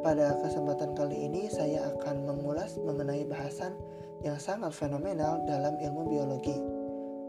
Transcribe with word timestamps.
Pada 0.00 0.40
kesempatan 0.40 0.96
kali 0.96 1.28
ini 1.28 1.52
saya 1.52 1.92
akan 1.92 2.24
mengulas 2.24 2.80
mengenai 2.80 3.28
bahasan 3.28 3.76
yang 4.24 4.40
sangat 4.40 4.72
fenomenal 4.72 5.44
dalam 5.44 5.76
ilmu 5.76 6.08
biologi. 6.08 6.56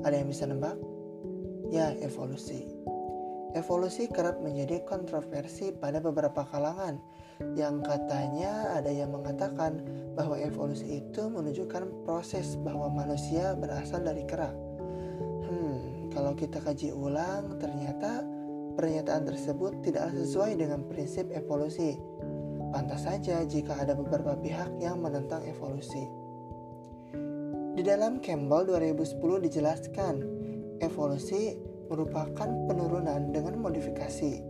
Ada 0.08 0.23
yang 0.23 0.32
bisa 0.32 0.48
nebak? 0.48 0.80
Ya, 1.68 1.91
evolusi. 2.00 2.93
Evolusi 3.54 4.10
kerap 4.10 4.42
menjadi 4.42 4.82
kontroversi 4.82 5.70
pada 5.70 6.02
beberapa 6.02 6.42
kalangan 6.42 6.98
yang 7.54 7.86
katanya 7.86 8.74
ada 8.74 8.90
yang 8.90 9.14
mengatakan 9.14 9.78
bahwa 10.18 10.38
evolusi 10.42 11.06
itu 11.06 11.30
menunjukkan 11.30 12.06
proses 12.06 12.58
bahwa 12.62 12.90
manusia 12.90 13.54
berasal 13.54 14.02
dari 14.02 14.26
kera. 14.26 14.50
Hmm, 15.46 16.10
kalau 16.10 16.34
kita 16.34 16.66
kaji 16.66 16.98
ulang 16.98 17.62
ternyata 17.62 18.26
pernyataan 18.74 19.30
tersebut 19.30 19.86
tidak 19.86 20.10
sesuai 20.18 20.58
dengan 20.58 20.82
prinsip 20.90 21.30
evolusi. 21.30 21.98
Pantas 22.74 23.06
saja 23.06 23.46
jika 23.46 23.78
ada 23.78 23.94
beberapa 23.94 24.34
pihak 24.34 24.82
yang 24.82 24.98
menentang 24.98 25.46
evolusi. 25.46 26.10
Di 27.74 27.82
dalam 27.86 28.18
Campbell 28.18 28.66
2010 28.70 29.46
dijelaskan, 29.46 30.16
evolusi 30.82 31.73
merupakan 31.94 32.49
penurunan 32.66 33.30
dengan 33.30 33.61
modifikasi. 33.61 34.41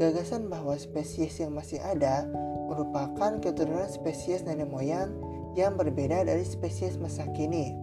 Gagasan 0.00 0.48
bahwa 0.48 0.72
spesies 0.80 1.36
yang 1.36 1.52
masih 1.52 1.84
ada 1.84 2.24
merupakan 2.68 3.36
keturunan 3.44 3.88
spesies 3.92 4.40
nenek 4.48 4.68
moyang 4.72 5.12
yang 5.52 5.76
berbeda 5.76 6.24
dari 6.24 6.48
spesies 6.48 6.96
masa 6.96 7.28
kini. 7.36 7.76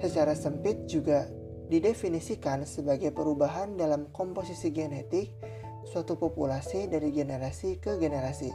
Secara 0.00 0.32
sempit 0.32 0.88
juga 0.88 1.28
didefinisikan 1.68 2.64
sebagai 2.64 3.12
perubahan 3.12 3.76
dalam 3.76 4.08
komposisi 4.12 4.72
genetik 4.72 5.32
suatu 5.88 6.16
populasi 6.16 6.88
dari 6.88 7.12
generasi 7.12 7.80
ke 7.80 8.00
generasi. 8.00 8.52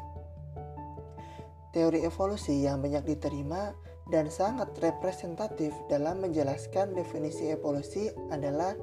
Teori 1.69 2.01
evolusi 2.01 2.65
yang 2.65 2.81
banyak 2.81 3.05
diterima 3.05 3.73
dan 4.09 4.33
sangat 4.33 4.73
representatif 4.81 5.73
dalam 5.85 6.25
menjelaskan 6.25 6.97
definisi 6.97 7.53
evolusi 7.53 8.09
adalah 8.33 8.73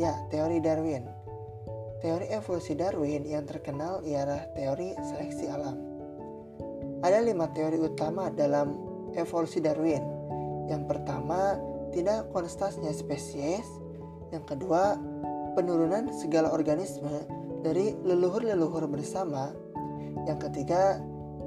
Ya, 0.00 0.16
teori 0.32 0.56
Darwin. 0.64 1.04
Teori 2.00 2.26
evolusi 2.32 2.72
Darwin 2.72 3.28
yang 3.28 3.44
terkenal 3.44 4.00
ialah 4.02 4.48
teori 4.56 4.96
seleksi 4.96 5.46
alam. 5.52 5.76
Ada 7.04 7.20
lima 7.20 7.50
teori 7.52 7.76
utama 7.76 8.32
dalam 8.32 8.72
evolusi 9.12 9.60
Darwin. 9.60 10.00
Yang 10.72 10.82
pertama, 10.88 11.60
tidak 11.92 12.32
konstantnya 12.32 12.90
spesies. 12.96 13.68
Yang 14.32 14.56
kedua, 14.56 14.96
penurunan 15.52 16.08
segala 16.16 16.50
organisme 16.56 17.28
dari 17.60 17.92
leluhur-leluhur 18.00 18.88
bersama. 18.88 19.52
Yang 20.24 20.48
ketiga, 20.48 20.98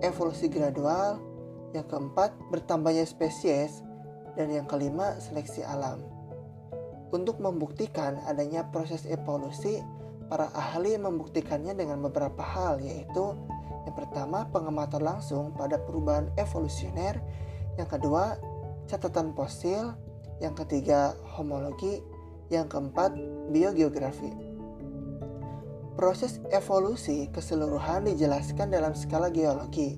evolusi 0.06 0.48
gradual. 0.54 1.18
Yang 1.74 1.92
keempat, 1.92 2.30
bertambahnya 2.54 3.10
spesies. 3.10 3.82
Dan 4.38 4.54
yang 4.54 4.70
kelima, 4.70 5.18
seleksi 5.18 5.66
alam. 5.66 6.04
Untuk 7.14 7.38
membuktikan 7.38 8.18
adanya 8.26 8.66
proses 8.74 9.06
evolusi, 9.06 9.82
para 10.26 10.50
ahli 10.58 10.98
membuktikannya 10.98 11.78
dengan 11.78 12.02
beberapa 12.02 12.42
hal 12.42 12.82
yaitu 12.82 13.38
yang 13.86 13.94
pertama 13.94 14.50
pengamatan 14.50 15.06
langsung 15.06 15.54
pada 15.54 15.78
perubahan 15.78 16.34
evolusioner, 16.42 17.22
yang 17.78 17.86
kedua 17.86 18.42
catatan 18.90 19.38
fosil, 19.38 19.94
yang 20.42 20.58
ketiga 20.58 21.14
homologi, 21.38 22.02
yang 22.50 22.66
keempat 22.66 23.14
biogeografi. 23.54 24.34
Proses 25.96 26.44
evolusi 26.52 27.32
keseluruhan 27.32 28.10
dijelaskan 28.10 28.74
dalam 28.74 28.98
skala 28.98 29.32
geologi. 29.32 29.96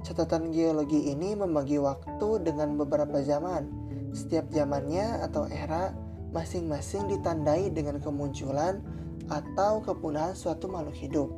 Catatan 0.00 0.48
geologi 0.48 1.12
ini 1.12 1.36
membagi 1.36 1.76
waktu 1.76 2.40
dengan 2.40 2.72
beberapa 2.80 3.20
zaman. 3.20 3.68
Setiap 4.16 4.48
zamannya 4.48 5.20
atau 5.20 5.44
era 5.44 5.92
masing-masing 6.30 7.10
ditandai 7.10 7.70
dengan 7.70 7.98
kemunculan 7.98 8.82
atau 9.30 9.82
kepunahan 9.82 10.34
suatu 10.34 10.66
makhluk 10.66 10.96
hidup. 10.98 11.28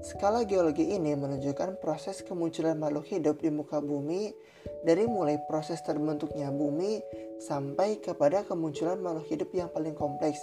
Skala 0.00 0.48
geologi 0.48 0.96
ini 0.96 1.12
menunjukkan 1.12 1.76
proses 1.84 2.24
kemunculan 2.24 2.80
makhluk 2.80 3.04
hidup 3.12 3.36
di 3.44 3.52
muka 3.52 3.84
bumi 3.84 4.32
dari 4.80 5.04
mulai 5.04 5.36
proses 5.44 5.84
terbentuknya 5.84 6.48
bumi 6.48 7.04
sampai 7.36 8.00
kepada 8.00 8.48
kemunculan 8.48 8.96
makhluk 8.96 9.28
hidup 9.28 9.52
yang 9.52 9.68
paling 9.68 9.92
kompleks, 9.92 10.40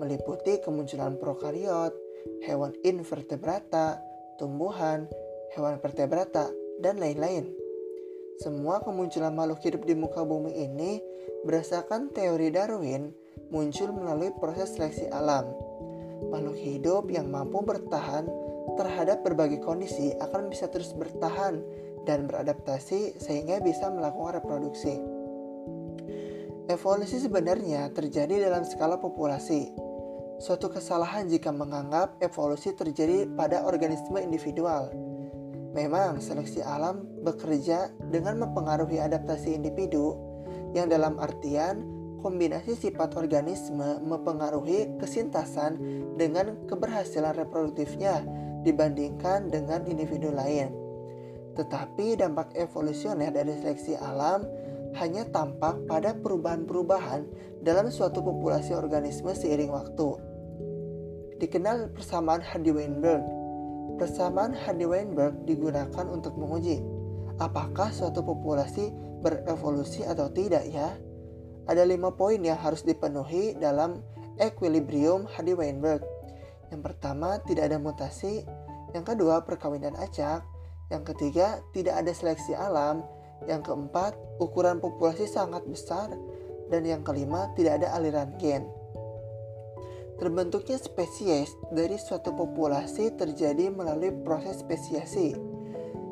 meliputi 0.00 0.64
kemunculan 0.64 1.20
prokariot, 1.20 1.92
hewan 2.48 2.72
invertebrata, 2.88 4.00
tumbuhan, 4.40 5.04
hewan 5.52 5.76
vertebrata, 5.76 6.48
dan 6.80 6.96
lain-lain. 6.96 7.52
Semua 8.40 8.80
kemunculan 8.84 9.32
makhluk 9.32 9.60
hidup 9.64 9.84
di 9.84 9.96
muka 9.96 10.24
bumi 10.24 10.56
ini 10.56 11.00
berdasarkan 11.46 12.10
teori 12.10 12.50
Darwin 12.50 13.14
muncul 13.54 13.94
melalui 13.94 14.34
proses 14.36 14.74
seleksi 14.74 15.06
alam. 15.14 15.46
Makhluk 16.28 16.58
hidup 16.58 17.06
yang 17.08 17.30
mampu 17.30 17.62
bertahan 17.62 18.26
terhadap 18.74 19.22
berbagai 19.22 19.62
kondisi 19.62 20.10
akan 20.18 20.50
bisa 20.50 20.66
terus 20.66 20.90
bertahan 20.92 21.62
dan 22.04 22.26
beradaptasi 22.26 23.16
sehingga 23.22 23.62
bisa 23.62 23.86
melakukan 23.88 24.42
reproduksi. 24.42 24.98
Evolusi 26.66 27.22
sebenarnya 27.22 27.94
terjadi 27.94 28.50
dalam 28.50 28.66
skala 28.66 28.98
populasi. 28.98 29.70
Suatu 30.42 30.68
kesalahan 30.68 31.30
jika 31.30 31.54
menganggap 31.54 32.18
evolusi 32.20 32.74
terjadi 32.74 33.24
pada 33.38 33.64
organisme 33.64 34.20
individual 34.20 34.92
Memang 35.76 36.24
seleksi 36.24 36.64
alam 36.64 37.04
bekerja 37.20 37.92
dengan 38.08 38.40
mempengaruhi 38.40 38.96
adaptasi 38.96 39.52
individu 39.60 40.16
yang 40.76 40.92
dalam 40.92 41.16
artian 41.16 41.80
kombinasi 42.20 42.76
sifat 42.76 43.16
organisme 43.16 44.04
mempengaruhi 44.04 45.00
kesintasan 45.00 45.80
dengan 46.20 46.68
keberhasilan 46.68 47.32
reproduktifnya 47.32 48.20
dibandingkan 48.60 49.48
dengan 49.48 49.88
individu 49.88 50.28
lain. 50.28 50.68
Tetapi 51.56 52.20
dampak 52.20 52.52
evolusioner 52.52 53.32
dari 53.32 53.56
seleksi 53.56 53.96
alam 53.96 54.44
hanya 55.00 55.24
tampak 55.32 55.88
pada 55.88 56.12
perubahan-perubahan 56.12 57.24
dalam 57.64 57.88
suatu 57.88 58.20
populasi 58.20 58.76
organisme 58.76 59.32
seiring 59.32 59.72
waktu. 59.72 60.08
Dikenal 61.40 61.92
persamaan 61.92 62.40
Hardy-Weinberg 62.40 63.24
Persamaan 63.96 64.52
Hardy-Weinberg 64.52 65.48
digunakan 65.48 66.04
untuk 66.08 66.36
menguji 66.36 66.84
apakah 67.40 67.88
suatu 67.92 68.20
populasi 68.20 68.92
berevolusi 69.20 70.04
atau 70.04 70.28
tidak 70.32 70.64
ya. 70.68 70.96
Ada 71.66 71.82
lima 71.82 72.14
poin 72.14 72.38
yang 72.38 72.58
harus 72.58 72.86
dipenuhi 72.86 73.58
dalam 73.58 73.98
equilibrium 74.38 75.26
Hardy-Weinberg. 75.26 76.04
Yang 76.70 76.82
pertama, 76.82 77.42
tidak 77.42 77.72
ada 77.72 77.78
mutasi. 77.82 78.46
Yang 78.94 79.14
kedua, 79.14 79.42
perkawinan 79.42 79.98
acak. 79.98 80.46
Yang 80.90 81.14
ketiga, 81.14 81.58
tidak 81.74 81.98
ada 81.98 82.12
seleksi 82.14 82.54
alam. 82.54 83.02
Yang 83.50 83.70
keempat, 83.70 84.14
ukuran 84.38 84.78
populasi 84.78 85.26
sangat 85.26 85.66
besar. 85.66 86.14
Dan 86.70 86.86
yang 86.86 87.02
kelima, 87.02 87.50
tidak 87.58 87.82
ada 87.82 87.98
aliran 87.98 88.34
gen. 88.38 88.66
Terbentuknya 90.16 90.80
spesies 90.80 91.52
dari 91.68 92.00
suatu 92.00 92.32
populasi 92.32 93.12
terjadi 93.20 93.68
melalui 93.68 94.14
proses 94.24 94.64
spesiasi. 94.64 95.55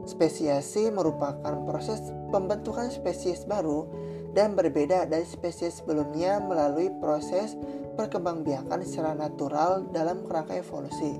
Spesiasi 0.04 0.92
merupakan 0.92 1.64
proses 1.64 2.12
pembentukan 2.28 2.92
spesies 2.92 3.48
baru 3.48 3.88
dan 4.36 4.52
berbeda 4.52 5.08
dari 5.08 5.24
spesies 5.24 5.80
sebelumnya 5.80 6.44
melalui 6.44 6.92
proses 7.00 7.56
perkembangbiakan 7.96 8.84
secara 8.84 9.16
natural 9.16 9.88
dalam 9.88 10.28
kerangka 10.28 10.60
evolusi. 10.60 11.16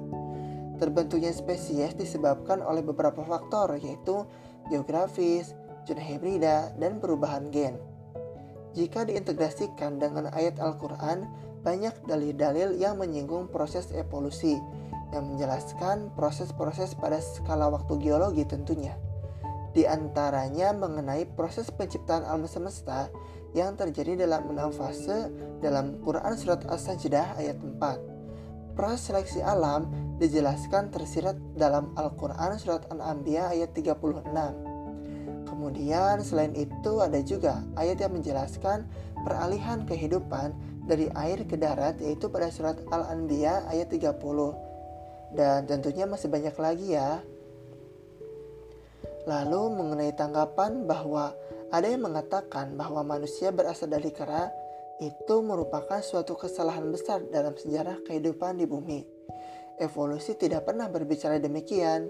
Terbentuknya 0.76 1.32
spesies 1.32 1.96
disebabkan 1.96 2.60
oleh 2.60 2.84
beberapa 2.84 3.25
faktor 3.25 3.78
yaitu 3.81 4.26
geografis, 4.69 5.56
zona 5.88 6.02
hibrida, 6.02 6.75
dan 6.76 6.98
perubahan 6.98 7.48
gen. 7.48 7.78
Jika 8.75 9.06
diintegrasikan 9.06 10.02
dengan 10.02 10.34
ayat 10.34 10.58
Al-Quran, 10.58 11.25
banyak 11.62 11.94
dalil-dalil 12.04 12.76
yang 12.76 13.00
menyinggung 13.00 13.48
proses 13.48 13.88
evolusi 13.94 14.58
yang 15.12 15.35
menjelaskan 15.35 16.15
proses-proses 16.15 16.97
pada 16.97 17.21
skala 17.21 17.69
waktu 17.69 17.99
geologi 18.01 18.47
tentunya. 18.49 18.97
Di 19.75 19.91
antaranya 19.91 20.71
mengenai 20.71 21.27
proses 21.35 21.67
penciptaan 21.75 22.23
alam 22.23 22.47
semesta 22.47 23.11
yang 23.59 23.75
terjadi 23.75 24.23
dalam 24.27 24.55
enam 24.55 24.71
fase 24.71 25.35
dalam 25.59 25.99
Quran 26.01 26.35
Surat 26.39 26.62
As-Sajdah 26.65 27.43
ayat 27.43 27.59
4. 27.59 28.79
Proses 28.79 29.11
seleksi 29.11 29.43
alam 29.43 29.91
dijelaskan 30.19 30.95
tersirat 30.95 31.39
dalam 31.59 31.95
Al-Quran 31.99 32.55
Surat 32.59 32.87
An-Anbiya 32.91 33.51
ayat 33.51 33.75
36. 33.75 34.27
Kemudian 35.47 36.19
selain 36.23 36.55
itu 36.59 36.93
ada 36.99 37.19
juga 37.23 37.62
ayat 37.79 38.03
yang 38.03 38.19
menjelaskan 38.19 38.87
peralihan 39.23 39.87
kehidupan 39.87 40.55
dari 40.85 41.09
air 41.17 41.47
ke 41.49 41.56
darat 41.56 41.97
yaitu 42.03 42.29
pada 42.29 42.53
surat 42.53 42.77
Al-Anbiya 42.93 43.71
ayat 43.71 43.89
30. 43.89 44.74
Dan 45.34 45.66
tentunya 45.66 46.06
masih 46.06 46.31
banyak 46.31 46.56
lagi 46.56 46.94
ya. 46.94 47.20
Lalu 49.26 49.62
mengenai 49.75 50.14
tanggapan 50.14 50.86
bahwa 50.86 51.34
ada 51.75 51.90
yang 51.90 52.06
mengatakan 52.06 52.78
bahwa 52.78 53.02
manusia 53.02 53.50
berasal 53.50 53.90
dari 53.90 54.14
kera 54.14 54.52
itu 55.02 55.42
merupakan 55.42 55.98
suatu 55.98 56.38
kesalahan 56.38 56.86
besar 56.94 57.26
dalam 57.34 57.58
sejarah 57.58 57.98
kehidupan 58.06 58.62
di 58.62 58.66
bumi. 58.69 59.02
Evolusi 59.82 60.38
tidak 60.38 60.70
pernah 60.70 60.86
berbicara 60.86 61.42
demikian. 61.42 62.06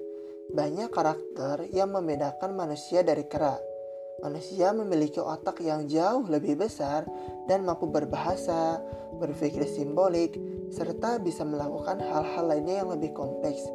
Banyak 0.53 0.93
karakter 0.93 1.73
yang 1.73 1.97
membedakan 1.97 2.53
manusia 2.53 3.01
dari 3.01 3.25
kera. 3.25 3.57
Manusia 4.23 4.71
memiliki 4.71 5.19
otak 5.19 5.59
yang 5.65 5.91
jauh 5.91 6.23
lebih 6.31 6.55
besar 6.55 7.03
dan 7.51 7.67
mampu 7.67 7.91
berbahasa, 7.91 8.79
berpikir 9.19 9.67
simbolik, 9.67 10.39
serta 10.71 11.19
bisa 11.19 11.43
melakukan 11.43 11.99
hal-hal 11.99 12.47
lainnya 12.47 12.87
yang 12.87 12.95
lebih 12.95 13.11
kompleks. 13.11 13.67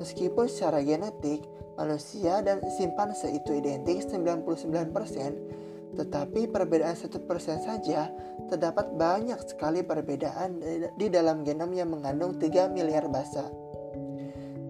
Meskipun 0.00 0.48
secara 0.50 0.80
genetik, 0.82 1.44
manusia 1.76 2.40
dan 2.40 2.64
simpanse 2.74 3.30
itu 3.30 3.54
identik 3.54 4.02
99%, 4.08 5.94
tetapi 5.94 6.50
perbedaan 6.50 6.98
satu 6.98 7.22
persen 7.22 7.62
saja 7.62 8.10
terdapat 8.50 8.90
banyak 8.98 9.38
sekali 9.46 9.86
perbedaan 9.86 10.58
di 10.98 11.06
dalam 11.06 11.46
genom 11.46 11.70
yang 11.70 11.94
mengandung 11.94 12.34
3 12.34 12.72
miliar 12.74 13.06
basa. 13.06 13.46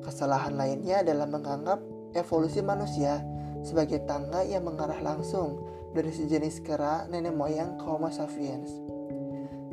Kesalahan 0.05 0.52
lainnya 0.52 1.00
adalah 1.00 1.25
menganggap 1.25 1.81
evolusi 2.12 2.60
manusia 2.60 3.25
sebagai 3.64 4.05
tangga 4.05 4.44
yang 4.44 4.69
mengarah 4.69 5.00
langsung 5.00 5.64
dari 5.96 6.12
sejenis 6.12 6.61
kera 6.61 7.08
nenek 7.08 7.32
moyang 7.32 7.81
Homo 7.81 8.12
sapiens. 8.12 8.70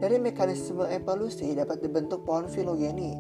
Dari 0.02 0.18
mekanisme 0.18 0.90
evolusi 0.90 1.54
dapat 1.54 1.84
dibentuk 1.86 2.26
pohon 2.26 2.50
filogeni. 2.50 3.14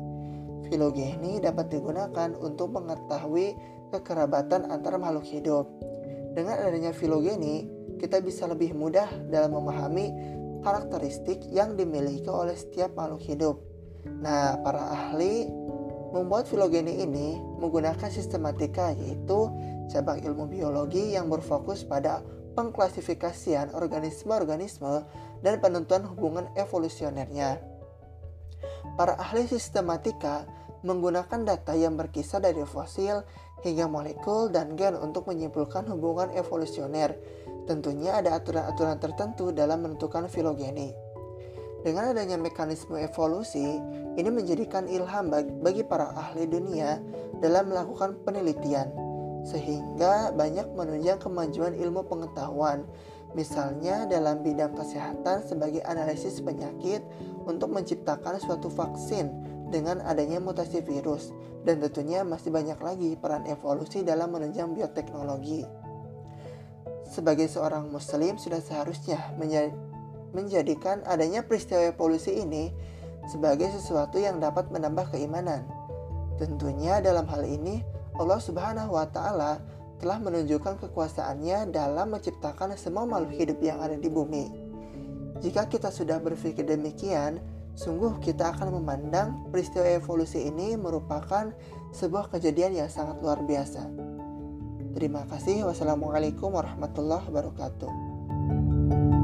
Filogeni 0.65 1.37
dapat 1.37 1.69
digunakan 1.69 2.33
untuk 2.41 2.73
mengetahui 2.73 3.53
kekerabatan 3.93 4.65
antara 4.71 4.97
makhluk 4.97 5.27
hidup. 5.29 5.69
Dengan 6.31 6.57
adanya 6.63 6.95
filogeni, 6.95 7.67
kita 7.99 8.23
bisa 8.23 8.49
lebih 8.49 8.73
mudah 8.73 9.05
dalam 9.29 9.53
memahami 9.53 10.09
karakteristik 10.65 11.45
yang 11.53 11.77
dimiliki 11.77 12.25
oleh 12.25 12.57
setiap 12.57 12.97
makhluk 12.97 13.21
hidup. 13.29 13.61
Nah, 14.07 14.57
para 14.65 14.81
ahli 14.89 15.45
membuat 16.11 16.47
filogeni 16.47 17.01
ini 17.03 17.39
menggunakan 17.59 18.11
sistematika 18.11 18.91
yaitu 18.93 19.47
cabang 19.87 20.19
ilmu 20.23 20.47
biologi 20.51 21.15
yang 21.15 21.31
berfokus 21.31 21.87
pada 21.87 22.23
pengklasifikasian 22.55 23.71
organisme-organisme 23.71 25.07
dan 25.39 25.53
penentuan 25.63 26.03
hubungan 26.03 26.51
evolusionernya. 26.59 27.63
Para 28.99 29.15
ahli 29.15 29.47
sistematika 29.47 30.43
menggunakan 30.83 31.47
data 31.47 31.73
yang 31.73 31.95
berkisar 31.95 32.43
dari 32.43 32.61
fosil 32.67 33.23
hingga 33.63 33.87
molekul 33.87 34.51
dan 34.51 34.75
gen 34.75 34.99
untuk 34.99 35.31
menyimpulkan 35.31 35.87
hubungan 35.87 36.33
evolusioner 36.35 37.15
Tentunya 37.69 38.17
ada 38.17 38.41
aturan-aturan 38.41 38.97
tertentu 38.97 39.53
dalam 39.53 39.85
menentukan 39.85 40.25
filogeni. 40.25 41.10
Dengan 41.81 42.13
adanya 42.13 42.37
mekanisme 42.37 42.93
evolusi, 43.01 43.81
ini 44.13 44.29
menjadikan 44.29 44.85
ilham 44.85 45.33
bagi 45.65 45.81
para 45.81 46.13
ahli 46.13 46.45
dunia 46.45 47.01
dalam 47.41 47.73
melakukan 47.73 48.21
penelitian, 48.21 48.93
sehingga 49.41 50.29
banyak 50.37 50.69
menunjang 50.77 51.17
kemajuan 51.17 51.73
ilmu 51.73 52.05
pengetahuan, 52.05 52.85
misalnya 53.33 54.05
dalam 54.05 54.45
bidang 54.45 54.77
kesehatan 54.77 55.41
sebagai 55.41 55.81
analisis 55.81 56.37
penyakit 56.37 57.01
untuk 57.49 57.73
menciptakan 57.73 58.37
suatu 58.37 58.69
vaksin 58.69 59.33
dengan 59.73 60.05
adanya 60.05 60.37
mutasi 60.37 60.85
virus, 60.85 61.33
dan 61.65 61.81
tentunya 61.81 62.21
masih 62.21 62.53
banyak 62.53 62.77
lagi 62.77 63.17
peran 63.17 63.49
evolusi 63.49 64.05
dalam 64.05 64.29
menunjang 64.29 64.69
bioteknologi. 64.77 65.65
Sebagai 67.09 67.49
seorang 67.49 67.89
muslim 67.89 68.37
sudah 68.37 68.61
seharusnya 68.61 69.33
menjadikan 70.31 71.03
adanya 71.07 71.43
peristiwa 71.43 71.91
evolusi 71.91 72.41
ini 72.41 72.71
sebagai 73.29 73.69
sesuatu 73.71 74.17
yang 74.17 74.41
dapat 74.41 74.71
menambah 74.73 75.13
keimanan. 75.13 75.67
Tentunya 76.41 77.03
dalam 77.03 77.29
hal 77.29 77.45
ini 77.45 77.85
Allah 78.17 78.41
Subhanahu 78.41 78.97
wa 78.97 79.05
taala 79.05 79.61
telah 80.01 80.17
menunjukkan 80.17 80.81
kekuasaannya 80.81 81.69
dalam 81.69 82.17
menciptakan 82.17 82.73
semua 82.73 83.05
makhluk 83.05 83.37
hidup 83.37 83.61
yang 83.61 83.77
ada 83.77 83.93
di 83.93 84.09
bumi. 84.09 84.49
Jika 85.45 85.69
kita 85.69 85.93
sudah 85.93 86.17
berpikir 86.17 86.65
demikian, 86.65 87.37
sungguh 87.77 88.17
kita 88.21 88.57
akan 88.57 88.81
memandang 88.81 89.45
peristiwa 89.53 89.85
evolusi 89.85 90.49
ini 90.49 90.73
merupakan 90.73 91.53
sebuah 91.93 92.33
kejadian 92.33 92.77
yang 92.77 92.89
sangat 92.89 93.21
luar 93.21 93.45
biasa. 93.45 93.85
Terima 94.97 95.23
kasih. 95.29 95.63
Wassalamualaikum 95.69 96.51
warahmatullahi 96.51 97.25
wabarakatuh. 97.29 99.20